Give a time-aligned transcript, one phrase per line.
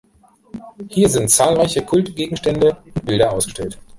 [0.89, 3.77] Hier sind zahlreiche Kultgegenstände und Bilder ausgestellt.